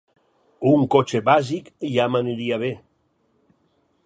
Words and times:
Un 0.69 0.85
cotxe 0.95 1.21
bàsic 1.29 1.71
ja 1.97 2.09
m'aniria 2.15 2.61
bé. 2.65 2.75